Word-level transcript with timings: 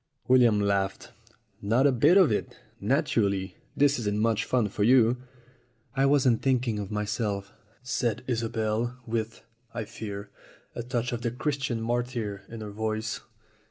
William 0.27 0.59
laughed. 0.59 1.11
"Not 1.61 1.85
a 1.85 1.91
bit 1.91 2.17
of 2.17 2.31
it. 2.31 2.57
Naturally, 2.79 3.57
this 3.77 3.99
isn't 3.99 4.17
much 4.17 4.45
fun 4.45 4.67
for 4.67 4.83
you." 4.83 5.17
"I 5.95 6.07
wasn't 6.07 6.41
thinking 6.41 6.79
of 6.79 6.89
myself," 6.89 7.53
said 7.83 8.23
Isobel, 8.27 8.99
with, 9.05 9.43
I 9.75 9.85
fear, 9.85 10.31
a 10.73 10.81
touch 10.81 11.11
of 11.11 11.21
the 11.21 11.29
Christian 11.29 11.79
martyr 11.81 12.41
in 12.49 12.61
her 12.61 12.71
voice. 12.71 13.21